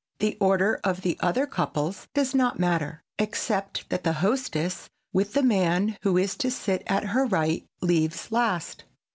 The 0.17 0.35
order 0.39 0.79
of 0.83 1.01
the 1.01 1.15
other 1.19 1.45
couples 1.45 2.07
does 2.15 2.33
not 2.33 2.57
matter, 2.57 3.03
except 3.19 3.87
that 3.91 4.03
the 4.03 4.13
hostess, 4.13 4.89
with 5.13 5.33
the 5.33 5.43
man 5.43 5.95
who 6.01 6.17
is 6.17 6.35
to 6.37 6.49
sit 6.49 6.81
at 6.87 7.03
her 7.09 7.27
right, 7.27 7.67
leaves 7.83 8.31
last. 8.31 8.85